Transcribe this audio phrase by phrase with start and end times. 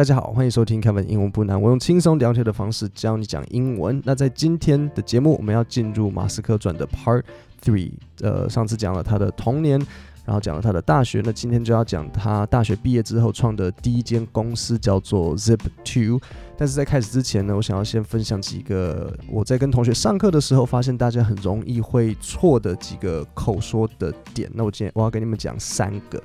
[0.00, 4.00] 大家好，欢迎收听开门英文不难，我用轻松聊天的方式教你讲英文。
[4.02, 7.22] 那在今天的节目，我们要进入马斯克传的 Part
[7.62, 7.92] Three。
[8.22, 9.78] 呃，上次讲了他的童年，
[10.24, 16.18] 然后讲了他的大学，那今天就要讲他大学毕业之后创的第一间公司，叫做 Zip Two。
[16.56, 24.50] 但是在开始之前呢，我想要先分享几个我在跟同学上课的时候，发现大家很容易会错的几个口说的点。
[24.54, 26.22] 那我今天我要跟你们讲三个。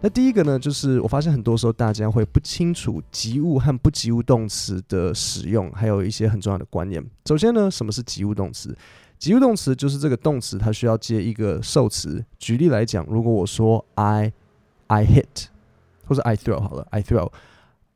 [0.00, 7.04] 那第一个呢，就是我发现很多时候大家会不清楚及物和不及物动词的使用，还有一些很重要的观念。
[7.26, 8.76] 首先呢，什么是及物动词？
[9.18, 12.24] 及物动词就是这个动词它需要接一个受词。
[12.38, 14.32] 举例来讲，如果我说 I
[14.86, 15.46] I hit，
[16.06, 17.32] 或者 I throw 好了，I throw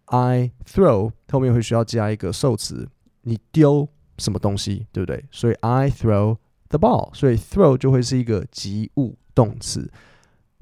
[0.06, 2.88] I throw 后面会需要加一个受词，
[3.22, 5.24] 你丢什么东西，对不对？
[5.30, 9.88] 所以 I throw the ball，所以 throw 就会是一个及物动词。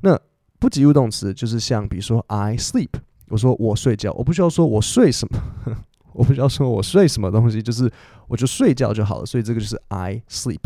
[0.03, 0.21] 那
[0.61, 2.91] 不及物动词就是像，比如说 I sleep，
[3.29, 5.41] 我说我睡觉，我不需要说我睡什么，
[6.13, 7.91] 我不需要说我睡什么东西，就是
[8.29, 9.27] 我就睡觉就好了。
[9.27, 10.61] 所以这个就是 I sleep。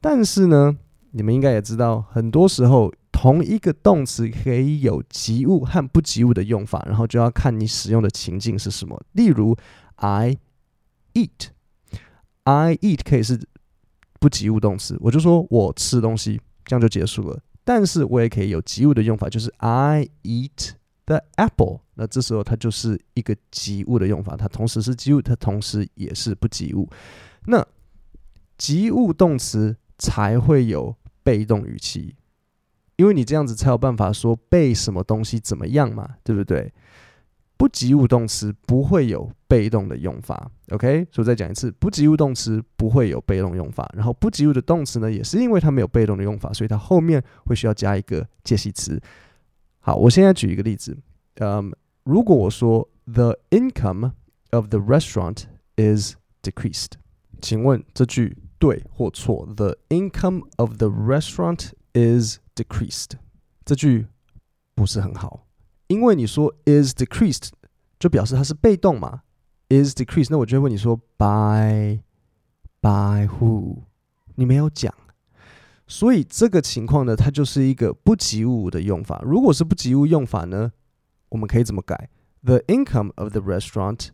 [0.00, 0.76] 但是呢，
[1.12, 9.00] 你们应该也知道，很多时候同一个动词可以有及物和不及物的用法，然后就要看你使用的情境是什么。
[9.12, 9.56] 例如
[9.96, 10.38] I
[11.14, 13.38] eat，I eat 可以是
[14.18, 17.38] 不及物动词，我就说我吃东西，这样就结束了。
[17.70, 20.72] 但是我也可以有及物的用法，就是 I eat
[21.06, 21.82] the apple。
[21.94, 26.88] 那这时候它就是一个及物的用法，它同时是及物，它同时也是不及物。
[27.46, 27.64] 那
[28.58, 32.16] 及物动词才会有被动语气，
[32.96, 36.72] 因为你这样子才有办法说被什么东西怎么样嘛，对不对？
[37.60, 41.06] 不及物动词不会有被动的用法，OK？
[41.12, 43.86] 所以再讲一次，不及物动词不会有被动用法。
[43.94, 48.98] 然后不及物的动词呢，也是因为它没有被动的用法，所以它后面会需要加一个介系词。
[49.80, 50.96] 好，我现在举一个例子，
[51.34, 51.70] 嗯，
[52.04, 54.12] 如果我说 The income
[54.52, 55.42] of the restaurant
[55.76, 56.92] is decreased，
[57.42, 63.10] 请问这句对或错？The income of the restaurant is decreased，
[63.66, 64.06] 这句
[64.74, 65.46] 不是很好。
[65.90, 67.48] 因为你说 is decreased，
[67.98, 69.22] 就表示它是被动嘛
[69.70, 71.98] ，is decreased，那我就会问你说 by
[72.80, 73.82] by who，
[74.36, 74.94] 你没有讲，
[75.88, 79.20] 所以这个情况呢，它就是一个不及物的用法。
[79.24, 80.70] 如果是不及物用法呢，
[81.30, 82.08] 我们可以怎么改
[82.44, 84.10] ？The income of the restaurant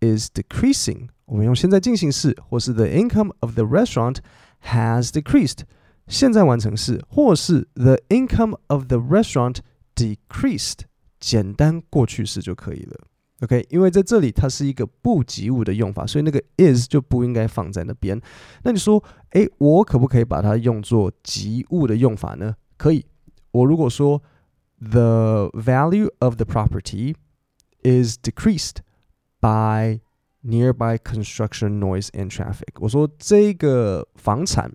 [0.00, 1.08] is decreasing。
[1.26, 4.16] 我们用现在进行式，或是 the income of the restaurant
[4.64, 5.58] has decreased。
[6.06, 9.58] 现在完成式，或是 the income of the restaurant
[9.94, 10.87] decreased。
[11.20, 12.96] 简单过去式就可以了
[13.40, 13.66] ，OK？
[13.70, 18.20] 因为在这里它是一个不及物的用法，所以那个 is 就不应该放在那边。
[18.62, 22.54] 那你说，诶，我可不可以把它用作及物的用法呢？
[22.76, 23.04] 可以。
[23.50, 24.22] 我如果说
[24.80, 27.16] The value of the property
[27.82, 28.76] is decreased
[29.40, 30.00] by
[30.44, 34.70] nearby construction noise and traffic，我说这个房产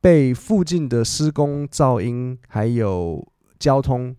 [0.00, 3.26] 被附近的施工噪音还有
[3.58, 4.14] 交通。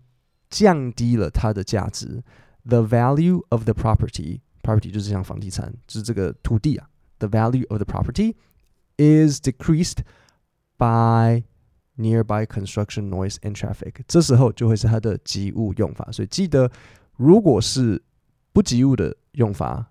[0.50, 2.22] 降低了它的价值。
[2.64, 6.88] The value of the property, property 就是像房地产，就是这个土地啊。
[7.18, 8.34] The value of the property
[8.96, 9.98] is decreased
[10.76, 11.44] by
[11.96, 13.94] nearby construction noise and traffic。
[14.06, 16.10] 这时候就会是它的及物用法。
[16.10, 16.70] 所以记得，
[17.16, 18.02] 如果是
[18.52, 19.86] 不及物的用法，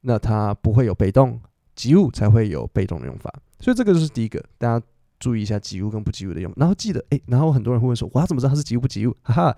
[0.00, 1.40] 那它不会有被动，
[1.74, 3.32] 及物才会有被动的用法。
[3.60, 4.86] 所以这个就是第一个，大家。
[5.18, 9.16] 注意一下及物跟不及物的用，然后记得诶，然后很多人会问说，我要怎么知道它是及物不及物？
[9.22, 9.56] 哈哈，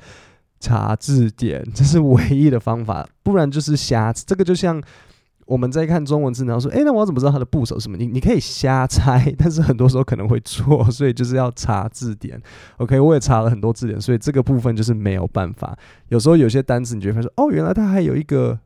[0.58, 4.12] 查字典， 这是唯一的方法，不然就是瞎。
[4.12, 4.82] 这个就像
[5.46, 7.96] 我们在看中文字，然后说，诶，那我怎么知道它的部首是什么？
[7.96, 12.40] 你你可以瞎猜，但是很多时候可能会错，所以就是要查字典。
[12.76, 15.76] OK，我也查了很多字典，所以这个部分就是没有办法。
[16.08, 18.58] 有时候有些单词你就会发现说，哦，原来它还有一个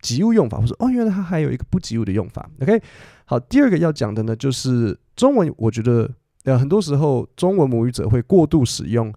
[0.00, 2.48] 及物用法，或者哦，原来它还有一个不及物的用法。
[2.62, 2.82] OK。
[3.28, 5.52] 好，第二个要讲的呢，就是中文。
[5.58, 6.14] 我觉得，
[6.44, 9.12] 呃，很多时候中文母语者会过度使用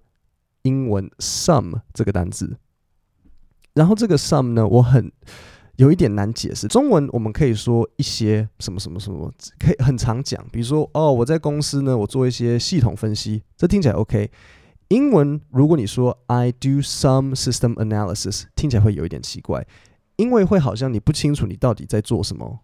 [0.64, 2.58] 英文 some 这个单字，
[3.76, 5.12] 然后这个 some 呢，我很
[5.76, 6.68] 有一点难解释。
[6.68, 14.32] 中文我们可以说一些什么什么什么，可以很常讲，比如说，哦，我在公司呢，我做一些系统分析，这听起来 OK。
[14.88, 19.68] 英文如果你说 I do some system analysis，听起来会有一点奇怪，
[20.16, 22.62] 因为会好像你不清楚你到底在做什么。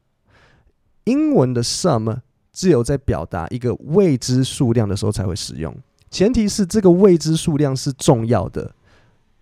[1.06, 2.20] 英文的 some
[2.52, 5.76] 只有在表达一个未知数量的时候才会使用，
[6.10, 8.74] 前提是这个未知数量是重要的。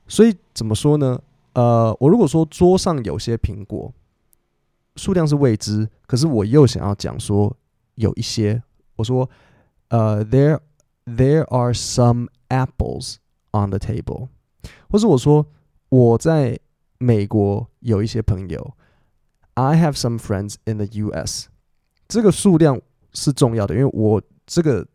[0.08, 1.22] 所以怎么说呢？
[1.54, 3.94] 呃，我如果说桌上有些苹果，
[4.96, 7.56] 数量是未知，可是我又想要讲说
[7.96, 8.62] 有一些，
[8.96, 9.30] 我说
[9.90, 10.60] 呃，there
[11.06, 13.16] there are some apples
[13.52, 14.28] on the table，
[14.90, 15.46] 或是我说
[15.90, 16.60] 我在
[16.98, 18.74] 美国有一些朋友
[19.54, 21.48] ，I have some friends in the U.S.
[22.08, 22.80] 这个数量
[23.14, 24.86] 是重要的，因为我这个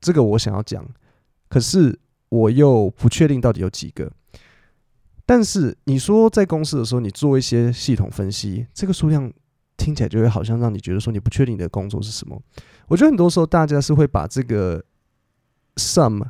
[0.00, 0.86] 这个我想要讲，
[1.48, 1.98] 可是
[2.28, 4.10] 我又不确定到底有几个。
[5.26, 9.32] 但是你说在公司的时候，你做一些系统分析，这个数量
[9.76, 12.40] 听起来就会好像让你觉得说你不确定你的工作是什么。
[12.88, 14.84] 我觉得很多时候大家是会把这个
[15.76, 16.26] some，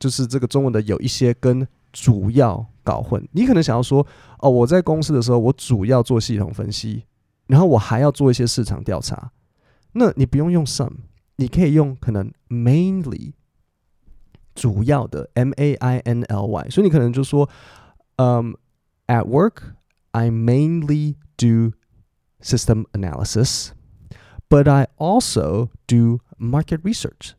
[0.00, 3.24] 就是这个中文的有一些跟主要搞混。
[3.32, 4.04] 你可能想要说，
[4.40, 7.04] 哦，我在公司的时候，我主要做系统分析，
[7.52, 9.30] 然后我还要做一些市场调查。
[9.92, 10.96] 那你不用用 some，
[11.36, 13.34] 你可以用可能 mainly
[14.54, 16.70] 主要的 M A I N L Y。
[16.70, 17.48] 所以你可能就说。
[18.18, 18.52] Um,
[19.08, 19.74] at work,
[20.12, 21.72] I mainly do
[22.40, 23.72] system analysis,
[24.48, 27.32] but I also do market research.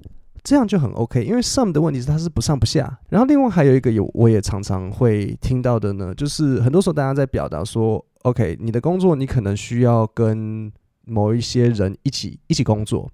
[0.43, 2.99] 这样就很 OK，因为 some 的问题是它是不上不下。
[3.07, 10.69] 然后另外还有一个有我也常常会听到的呢，就是很多时候大家在表达说，OK，你的工作你可能需要跟
[11.05, 13.09] 某一些人一起一起工作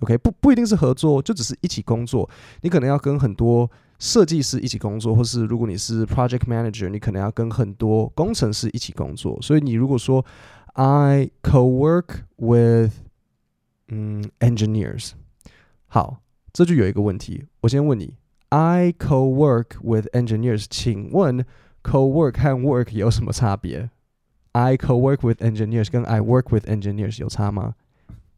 [0.00, 2.28] ，OK，不不一定是合作，就只是一起工作，
[2.62, 3.70] 你可能要跟很多。
[3.98, 9.40] 设计师一起工作，或是如果你是 project manager，你可能要跟很多工程师一起工作。
[9.40, 10.26] 所以你如果说
[10.72, 12.94] I co-work with
[13.86, 15.12] 嗯 engineers，
[15.86, 16.20] 好，
[16.52, 17.44] 这就有一个问题。
[17.60, 18.16] 我先问你
[18.48, 21.46] ，I co-work with engineers，请问
[21.84, 23.88] co-work 和 work 有什么差别
[24.52, 27.74] ？I co-work with engineers 跟 I work with engineers 有差吗？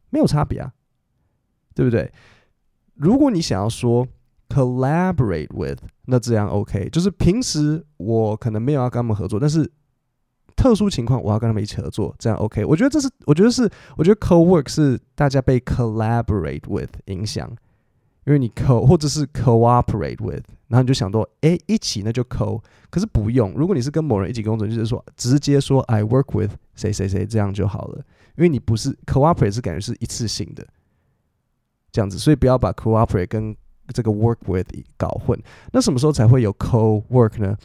[0.09, 0.73] 没有差别啊，
[1.73, 2.11] 对不对？
[2.95, 4.07] 如果你想要说。
[4.47, 9.69] Collaborate with，那这样 OK，就是平时我可能没有要跟他们合作，但是
[10.55, 12.63] 特殊情况我要跟他们一起合作，这样 OK。
[12.63, 13.67] 我觉得这是，我觉得是，
[13.97, 17.51] 我觉得 co-work 是大家被 collaborate with 影响，
[18.25, 28.03] 因为你 co 或者是 cooperate with，然后你就想到，哎，一起那就 co，可是不用，如果你是跟某人一起工作，就是说直接说 I work with 谁谁谁这样就好了，
[28.35, 30.65] 因为你不是 cooperate 是感觉是一次性的
[31.91, 33.55] 这样子，所以不要把 cooperate 跟
[33.93, 34.67] 这个 work with
[34.97, 35.39] 搞混，
[35.71, 37.55] 那什么时候才会有 co-work 呢？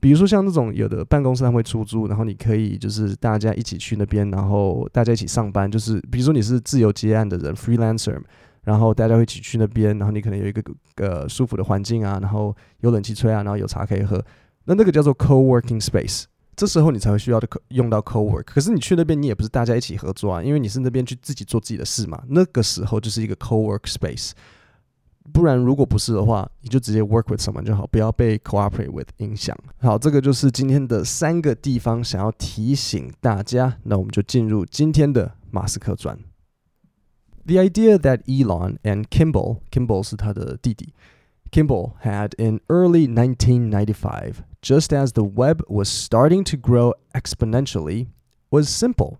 [0.00, 8.20] 比如说像那种有的办公室他会出租，然后你可以就是大家一起去那边，然后大家一起上班，就是比如说你是自由接案的人 freelancer，
[8.68, 10.62] 然后大家会一起去那边，然后你可能有一个
[10.96, 14.22] 呃舒服的环境啊，然后有冷气吹啊，然后有茶可以喝，
[14.66, 16.24] 那那个叫做 co-working space，
[16.54, 18.42] 这时候你才会需要的用到 co-work。
[18.44, 24.32] 可是你去那边你也不是大家一起合作啊，因为你是那边去自己做自己的事嘛，那个时候就是一个 co-work space。
[25.32, 29.56] 不然，如果不是的话，你就直接 work with someone 就好，不要被 cooperate with 影响。
[29.78, 33.74] 好，这个就是今天的三个地方想要提醒大家。
[33.84, 36.18] 那我们就进入今天的马斯克传。
[37.47, 40.93] The idea that Elon and Kimball, Kimball 是他的弟弟，
[41.51, 48.07] Kimball had in early 1995, just as the web was starting to grow exponentially,
[48.49, 49.17] was simple.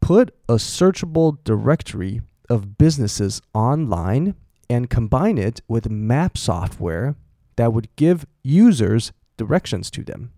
[0.00, 4.34] Put a searchable directory of businesses online.
[4.70, 7.16] And combine it with map software
[7.56, 10.32] that would give users directions to them.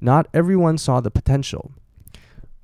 [0.00, 1.70] Not everyone saw the potential.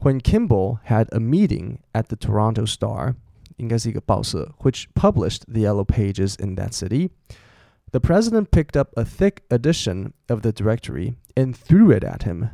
[0.00, 3.14] When Kimball had a meeting at the Toronto Star,
[3.56, 7.10] 应该是一个报社, which published the yellow pages in that city,
[7.90, 12.50] the president picked up a thick edition of the directory and threw it at him.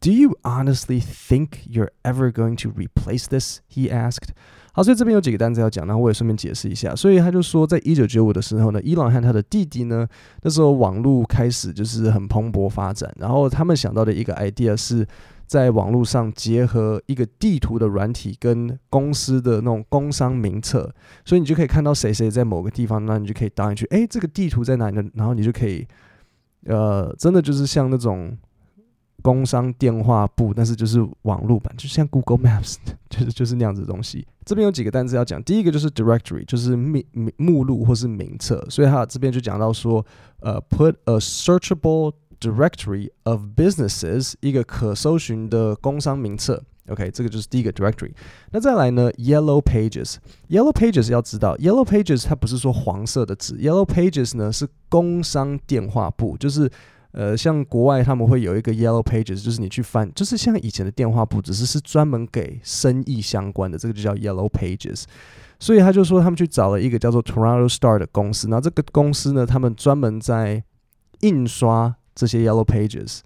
[0.00, 3.60] Do you honestly think you're ever going to replace this?
[3.66, 4.28] He asked.
[4.72, 6.94] 好，所以这边有几个单词要讲，然后我也顺便解释一下。
[6.94, 10.06] 所以他就说，在一九九五的时候呢，伊朗和他的弟弟呢，
[10.42, 15.06] 那时候网络开始就是很蓬勃发展，然后他们想到的一个 idea 是
[15.51, 20.89] 在网络上结合一个地图的软体跟公司的那种工商名册，
[21.25, 25.03] 所以你就可以看到谁谁在某个地方，那你就可以导进去，诶，这个地图在哪里呢？
[25.13, 25.85] 然后你就可以，
[26.67, 28.37] 呃，真的就是像那种。
[29.23, 32.77] 工商电话簿，但是就是网络版，就像 Google Maps，
[33.07, 34.25] 就是就是那样子的东西。
[34.43, 37.05] 这边有几个单词要讲，第一个就是 directory，就是名
[37.37, 38.65] 目录或是名册。
[38.67, 40.03] 所以它这边就讲到说，
[40.39, 46.61] 呃，put a searchable directory of businesses，一个可搜寻的工商名册。
[46.89, 48.11] OK，这个就是第一个 directory。
[48.51, 56.69] 那再来呢，Yellow Pages，Yellow Pages 要知道，Yellow Pages 它不是说黄色的纸，Yellow Pages 呢是工商电话簿，就是。
[57.13, 65.03] 呃，像国外他们会有一个 Yellow Pages，就是你去翻，就是像以前的电话簿，只是是专门给生意相关的，这个就叫 Yellow Pages。
[65.59, 70.63] 所以他就说他们去找了一个叫做 Toronto Star 的公司，然后这个公司呢，他们专门在
[71.19, 73.19] 印刷这些 Yellow Pages。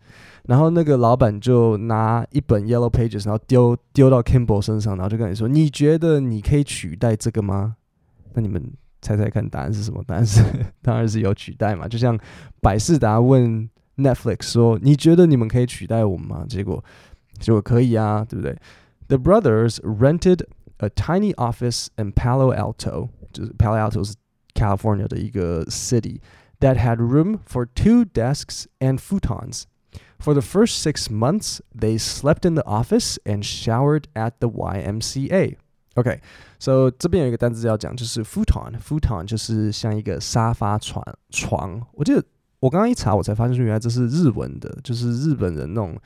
[0.43, 7.75] 然后那个老板就拿一本 Yellow Pages，然后丢丢到 Kimball 身上，然后就跟你说：“你觉得你可以取代这个吗？”
[8.33, 10.03] 那你们猜猜看，答案是什么？
[10.05, 10.41] 答案是
[10.81, 12.17] 当然是有取代嘛，就像
[12.61, 13.69] 百事达问。
[13.97, 16.83] Netflix 说：“你觉得你们可以取代我们吗？”结果，
[17.39, 18.53] 结果可以啊，对不对
[19.07, 20.41] ？The brothers rented
[20.79, 24.13] a tiny office in Palo Alto，就是 Palo Alto 是
[24.53, 26.19] California 的一个 city
[26.64, 29.64] that had room for two desks and futons.
[30.18, 35.56] For the first six months, they slept in the office and showered at the YMCA.
[35.94, 41.80] OK，so、okay, 这边有一个单词要讲，就是 futon，futon 就是像一个沙发床床。
[41.92, 42.22] 我记得
[42.60, 45.98] 我刚刚一查，我才发现原来这是日文的，就是日本人那种，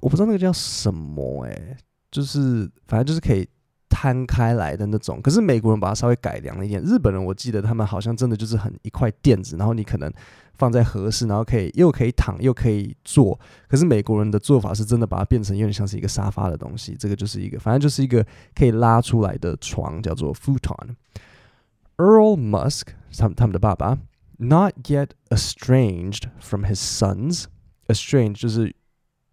[0.00, 1.76] 我不知道那个叫什么诶、欸，
[2.10, 3.48] 就是反正就是可以。
[3.95, 6.81] 摊开来的那种，可是美国人把它稍微改良了一点。
[6.81, 10.11] 日本人我记得他们好像真的就是很一块垫子，然后你可能
[10.55, 13.39] 放在合适，然后可以又可以躺又可以坐。
[13.69, 16.93] 可是美国人的做法是真的把它变成有点像是一个沙发的东西。
[16.99, 18.21] 这个就是一个，反正就是一个
[18.53, 20.95] 可以拉出来的床，叫做 futon。
[21.95, 22.87] Earl Musk，
[23.17, 23.97] 他们他们的爸爸
[24.37, 28.75] ，not yet estranged from his sons，estranged 就是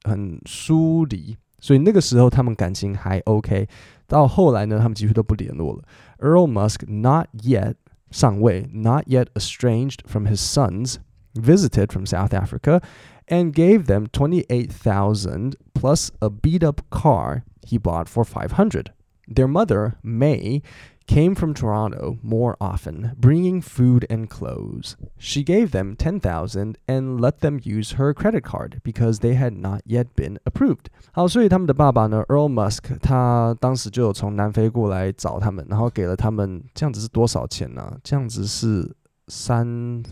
[0.04, 1.36] 很疏离。
[1.61, 3.67] 所以那个时候他们感情还 OK，
[4.07, 5.83] 到后来呢，他们几乎都不联络了。
[6.19, 7.75] Earl Musk not yet
[8.11, 10.97] 上位，not yet estranged from his sons,
[11.33, 12.81] visited from South Africa,
[13.27, 18.53] and gave them twenty eight thousand plus a beat up car he bought for five
[18.53, 18.91] hundred.
[19.27, 20.61] Their mother May
[21.07, 24.97] came from Toronto more often, bringing food and clothes.
[25.17, 29.83] She gave them 10,000 and let them use her credit card because they had not
[29.85, 30.87] yet been approved.
[31.13, 37.97] 好，所以他们的爸爸呢，Earl Musk，他当时就有从南非过来找他们，然后给了他们这样子是多少钱呢？
[38.03, 38.93] 这样子是
[39.29, 40.03] 三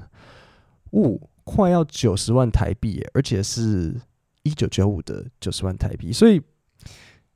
[0.94, 4.00] 五快要九十万台币耶，而且是
[4.44, 6.14] 一九九五的九十万台币。
[6.14, 6.42] 所以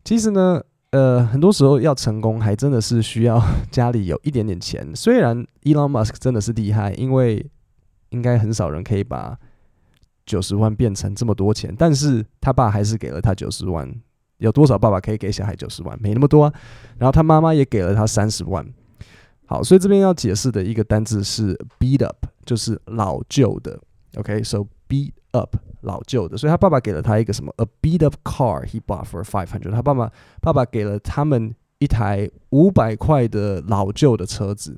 [0.06, 0.63] 其实呢。
[0.95, 4.95] 呃，很多时候要成功，还真的是需要 家里有一点点钱。
[4.95, 7.45] 虽然 Elon Musk 真的是厉害，因为
[8.11, 9.37] 应该很少人可以把
[10.25, 13.93] 九十万变成这么多钱，但是他爸还是给了他九十万。
[14.39, 16.01] 有多少爸爸可以给小孩九十万？
[16.01, 16.53] 没那么多啊。
[16.97, 18.65] 然后他妈妈也给了他三十万。
[19.47, 23.81] 好，所以这边要解释的一个单字是 beat up，就是老旧的。
[24.15, 25.57] OK，so、beat up。
[25.84, 27.54] 老旧的，所以他爸爸给了他一个什么？
[27.58, 29.72] A beat up car he bought for five hundred。
[29.72, 30.12] 他爸爸
[30.42, 34.78] 爸爸给了他们一台五百块的老旧的车子。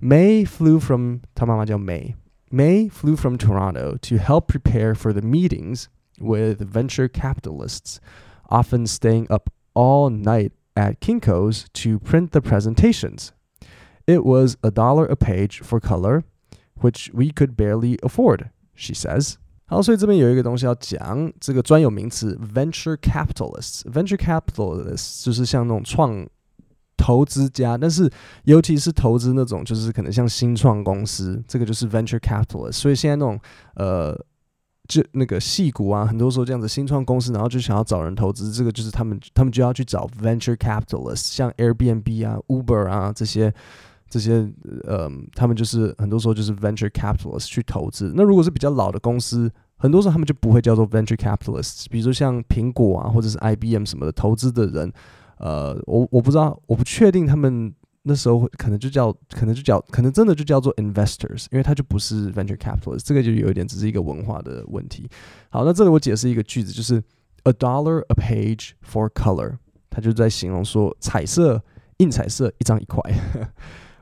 [0.00, 5.86] May flew from 他妈妈叫 May。May flew from Toronto to help prepare for the meetings
[6.20, 7.98] with venture capitalists,
[8.48, 13.32] often staying up all night at Kinko's to print the presentations.
[14.06, 16.22] It was a dollar a page for color,
[16.80, 19.38] which we could barely afford, she says.
[19.69, 23.83] 好，所以这边有一个东西要讲，这个专有名词 venture capitalists。
[23.83, 26.27] venture capitalists 就是像那种创
[26.97, 28.11] 投资家，但是
[28.45, 32.73] 尤其是投资那种，就是可能像新创公司，这个就是 venture capitalists。
[32.73, 33.39] 所以现在那种
[33.75, 34.19] 呃，
[34.87, 43.53] 就那个矽谷啊，很多时候这样子新创公司，然后就想要找人投资，这个就是他们他们就要去找 venture capitalists，像 Airbnb 啊、Uber 啊这些。
[44.09, 44.51] 这些
[44.85, 48.11] 呃，他们就是很多时候就是 venture capitalists 去投资。
[48.15, 51.85] 那如果是比较老的公司，很多时候他们就不会叫做 venture capitalists。
[51.89, 54.91] 比如说像苹果啊，或者是 IBM 什么的，投资的人，
[55.37, 57.73] 呃，我我不知道，我不确定他们
[58.03, 63.03] 那时候可能就叫，可能就叫，可能真的就叫做 investors，因为它就不是 venture capitalists。
[63.05, 65.07] 这个就有一点只是一个文化的问题。
[65.49, 67.01] 好，那这里我解释一个句子，就是
[67.43, 69.57] a dollar a page for color，
[69.89, 71.61] 它就在形容说彩色
[71.97, 73.01] 印彩色一张一块。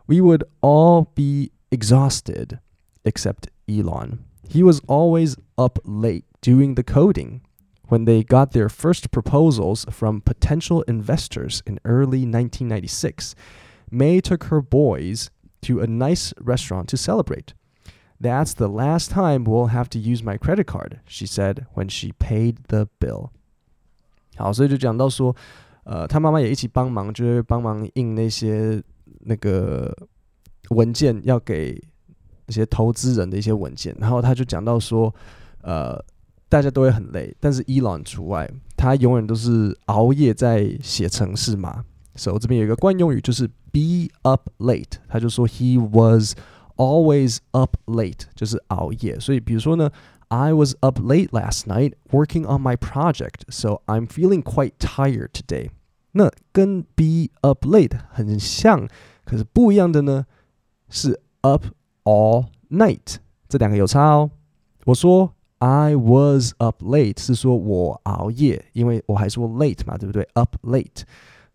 [0.07, 2.59] We would all be exhausted
[3.05, 4.25] except Elon.
[4.49, 7.41] He was always up late doing the coding.
[7.89, 13.35] When they got their first proposals from potential investors in early 1996,
[13.91, 15.31] May took her boys
[15.63, 17.55] to a nice restaurant to celebrate.
[18.19, 22.13] That's the last time we'll have to use my credit card, she said when she
[22.13, 23.31] paid the bill.
[24.37, 25.35] 好，所以就讲到说，
[25.85, 28.83] 呃，他妈妈也一起帮忙，就是帮忙印那些。
[29.28, 29.94] 那个
[30.70, 31.80] 文件要给
[32.46, 35.14] 那些投资人的一些文件，然后他就讲到说，
[35.62, 36.02] 呃，
[36.48, 41.84] 大家都会很累，但是伊朗除外，他永远都是熬夜在写程式嘛。
[42.16, 46.34] 所以这边有一个惯用语，就是 be up late，他就说 he was
[46.78, 49.20] always up late，就是熬夜。
[49.20, 49.92] 所以比如说呢
[50.30, 55.70] ，I was up late last night working on my project, so I'm feeling quite tired today。
[56.14, 58.88] 那跟 be up late 很像。
[59.27, 60.27] 可是不一样的呢，
[60.89, 61.65] 是 up
[62.05, 63.17] all night，
[63.49, 64.31] 这两个有差哦。
[64.85, 70.27] 我说 I was up late 是说我熬夜，因为我还说 late 嘛，对不对？
[70.35, 71.03] up late。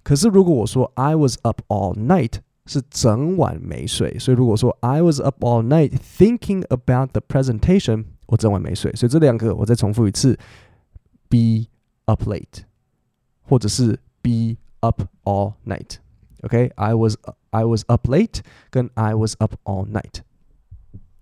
[0.04, 7.22] 可是如果我说 I was up all night 是整晚没睡，所以如果说 I was up all night thinking about the
[7.28, 8.94] presentation， 我整晚没睡。
[8.94, 10.40] 所以这两个我再重复一次：
[11.28, 11.68] be
[12.06, 12.64] up late，
[13.42, 15.98] 或者是 be up all night。
[16.43, 17.17] OK，I was
[17.51, 20.21] I was up late，跟 I was up all night。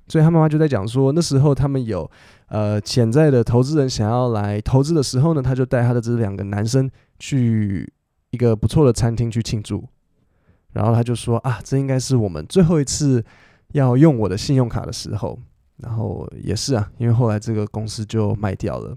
[0.08, 2.10] 所以他妈妈就在讲说，那时候他们有
[2.48, 7.92] 呃潜在的投资人想要来投资的时候呢，他就带他的这两个男生去
[8.30, 9.84] 一个不错的餐厅去庆祝。
[10.72, 13.24] 然后他就说啊，这应该是我们最后一次
[13.72, 15.38] 要用我的信用卡的时候。
[15.82, 18.94] 然后也是啊，因为后来这个公司就卖掉了。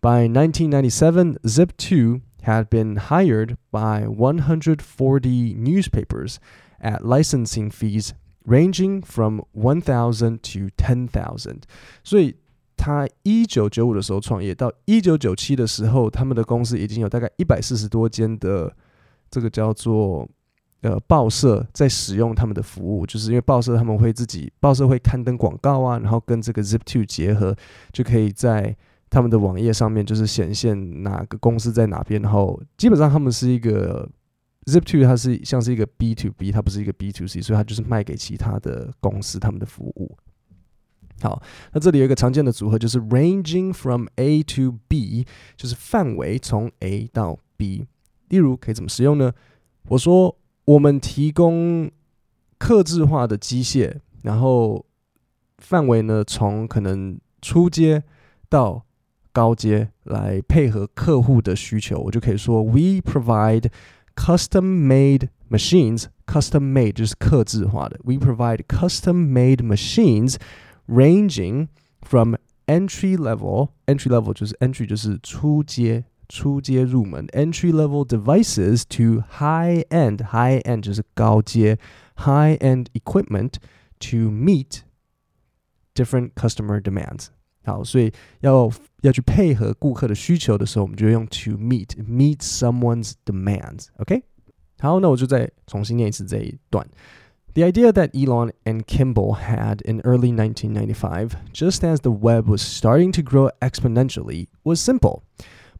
[0.00, 6.36] By 1997, Zip2 had been hired by 140 newspapers
[6.80, 8.12] at licensing fees
[8.44, 11.62] ranging from 1,000 to 10,000。
[12.02, 12.36] 所以
[12.76, 18.74] 他一九九五的时候创业，到一九九七的时候，他们的公司已经有大概一百四十多间的
[19.30, 20.28] 这个叫做。
[20.82, 27.56] 呃，报社在使用他们的服务，就是因为报社他们会自己，报社会刊登广告啊，然后跟这个 Zip2 结合，
[27.92, 28.76] 就可以在
[29.08, 34.08] 他们的网页上面就是显现哪个公司在哪边，然后基本上他们是一个
[34.66, 40.16] zip to，它是像是一个 B to B，它不是一个 B to C，所以它就是卖给其他的公司他们的服务。
[41.20, 47.86] 好，那这里有一个常见的组合，就是 ranging from A to B，就是范围从 A 到 B。
[48.28, 49.32] 例如可以怎么使用呢？
[49.88, 50.36] 我说。
[50.66, 51.88] 我们提供
[52.58, 54.84] 客制化的机械，然后
[55.58, 58.02] 范围呢，从可能初阶
[58.48, 58.84] 到
[59.35, 63.69] 高阶来配合客户的需求，我就可以说：We provide
[64.15, 66.05] custom-made machines.
[66.27, 67.99] Custom-made 就是客制化的。
[68.03, 70.35] We provide custom-made machines
[70.87, 71.67] ranging
[72.01, 72.35] from
[72.67, 73.69] entry level.
[73.85, 76.05] Entry level 就是 entry 就是初阶。
[76.33, 81.77] 初阶入门 entry level devices to high end high end 就是高阶
[82.15, 83.55] high end equipment
[83.99, 84.83] to meet
[85.93, 87.27] different customer demands。
[87.65, 88.71] 好，所以要
[89.01, 94.23] 要去配合顾客的需求的时候，我们就用 to meet meet someone's demands。OK，
[94.79, 96.87] 好，那我就再重新念一次这一段。
[97.53, 103.11] The idea that Elon and Kimball had in early 1995, just as the web was starting
[103.11, 105.23] to grow exponentially, was simple.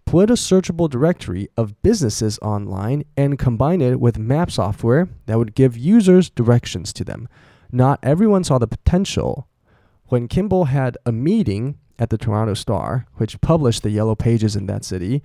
[0.03, 5.55] Put a searchable directory of businesses online and combine it with map software that would
[5.55, 7.27] give users directions to them.
[7.71, 9.47] Not everyone saw the potential.
[10.07, 14.66] When Kimball had a meeting at the Toronto Star, which published the yellow pages in
[14.66, 15.22] that city,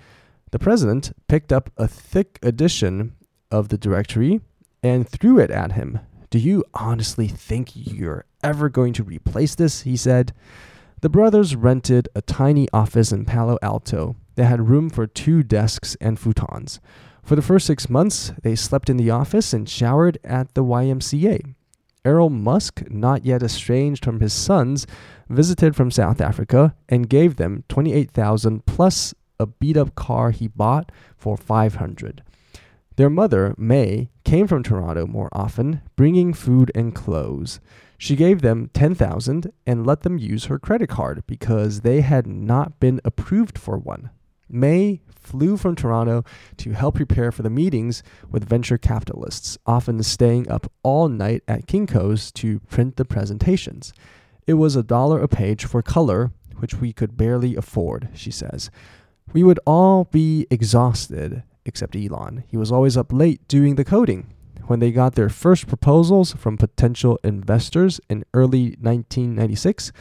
[0.52, 3.14] the president picked up a thick edition
[3.50, 4.42] of the directory
[4.84, 6.00] and threw it at him.
[6.30, 9.82] Do you honestly think you're ever going to replace this?
[9.82, 10.34] He said.
[11.02, 15.96] The brothers rented a tiny office in Palo Alto they had room for two desks
[16.00, 16.80] and futons.
[17.24, 21.54] For the first six months, they slept in the office and showered at the YMCA.
[22.04, 24.88] Errol Musk, not yet estranged from his sons,
[25.30, 30.92] visited from South Africa and gave them 28,000 plus a beat up car he bought
[31.16, 32.24] for 500.
[32.96, 37.60] Their mother, May, came from Toronto more often, bringing food and clothes.
[37.98, 42.80] She gave them 10,000 and let them use her credit card because they had not
[42.80, 44.10] been approved for one.
[44.54, 46.24] May flew from Toronto
[46.58, 51.68] to help prepare for the meetings with venture capitalists, often staying up all night at
[51.68, 53.94] Kinko's to print the presentations.
[54.48, 58.70] It was a dollar a page for color, which we could barely afford, she says.
[59.34, 62.44] We would all be exhausted, except Elon.
[62.48, 64.34] He was always up late doing the coding.
[64.68, 69.92] When they got their first proposals from potential investors in early 1996,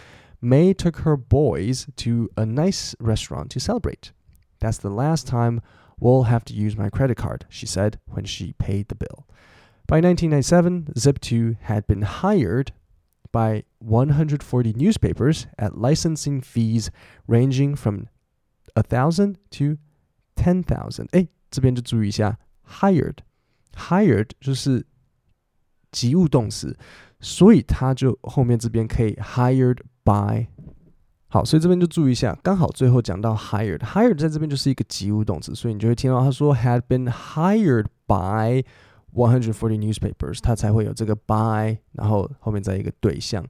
[0.41, 4.13] May took her boys to a nice restaurant to celebrate.
[4.60, 5.62] That's the last time
[6.00, 9.26] we'll have to use my credit card, she said when she paid the bill.
[9.88, 12.72] By 1997, Zip2 had been hired
[13.32, 16.90] by 140 newspapers at licensing fees
[17.28, 18.08] ranging from
[18.76, 19.78] 1,000 to
[20.36, 21.08] 10,000。
[21.12, 24.86] 哎，这边就注意一下，hired，hired 就是
[25.92, 26.78] 及物动词，
[27.20, 30.48] 所以它就后面这边可以 hired by。
[31.33, 38.65] 好，所以这边就注意一下，刚好最后讲到 hired，hired 在这边就是一个及物动词，所以你就会听到他说 had been hired by
[39.15, 43.47] 140 newspapers，它才会有这个 by，然后后面再一个对象。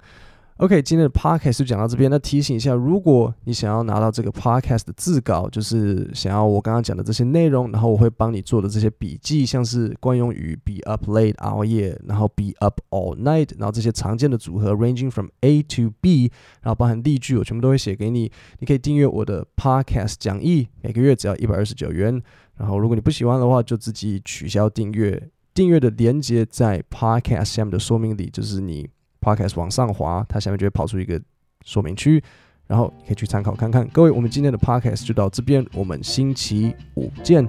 [0.61, 2.11] OK，今天的 podcast 就讲到这边。
[2.11, 18.31] 那提醒一下，如果你想要拿到这个 podcast 的字稿，就是想要我刚刚讲的这些内容，然后我会帮你做的这些笔记，像是惯用语 be up late 熬夜，然后 be up all night，然后这些常见的组合 ranging from A to B，然后包含例句，我全部都会写给你。
[18.59, 22.23] 你可以订阅我的 podcast 讲义，每个月只要一百二十九元。
[22.59, 25.31] 然后如果你不喜欢的话，就自己取消订阅。
[25.55, 28.91] 订阅的链接在 podcast 下面的说明里，就是你。
[29.21, 31.21] Podcast 往上滑，它下面就会跑出一个
[31.65, 32.23] 说明区，
[32.67, 33.87] 然后可以去参考看看。
[33.89, 37.47] 各位，我们今天的 podcast 就到这边，我们星期五见，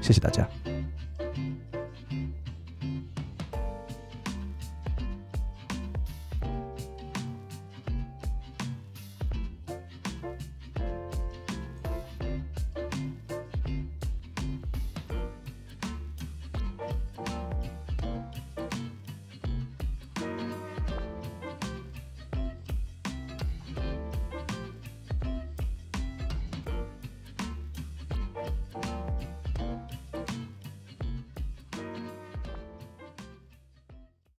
[0.00, 0.48] 谢谢大家。